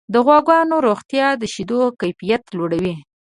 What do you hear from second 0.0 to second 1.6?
د غواګانو روغتیا د